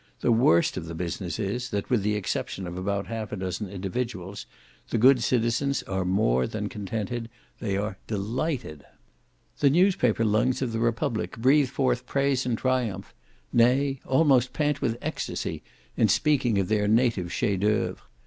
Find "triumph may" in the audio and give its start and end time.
12.57-13.99